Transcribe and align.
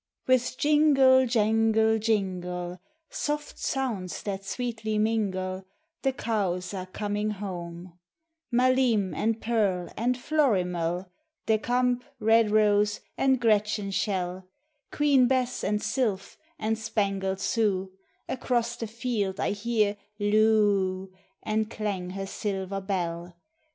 With 0.25 0.57
jingle, 0.57 1.27
jangle, 1.27 1.99
jingle, 1.99 2.81
Soft 3.11 3.59
sounds 3.59 4.23
that 4.23 4.43
sweetly 4.43 4.97
mingle, 4.97 5.67
The 6.01 6.11
cows 6.11 6.73
a 6.73 6.81
iv 6.81 6.91
coming 6.93 7.29
home; 7.29 7.99
Maliine, 8.51 9.13
and 9.15 9.39
Pearl, 9.39 9.93
and 9.95 10.17
Florimcl, 10.17 11.05
DeKamp, 11.45 12.01
Redrose, 12.19 13.01
and 13.15 13.39
Gretchen 13.39 13.91
Schell, 13.91 14.47
Queen 14.91 15.27
Bess, 15.27 15.63
and 15.63 15.83
Sylph, 15.83 16.35
and 16.57 16.79
Spangled 16.79 17.39
Sue— 17.39 17.91
a24 17.91 17.91
POEMS 17.91 17.91
OF 17.91 17.91
HOME, 17.91 17.97
Across 18.47 18.75
the 18.77 18.87
field 18.87 19.39
I 19.39 19.51
hear 19.51 19.97
loo 20.17 20.35
oo, 20.35 21.13
And 21.43 21.69
clang 21.69 22.09
her 22.09 22.25
silver 22.25 22.81
bell. 22.81 23.35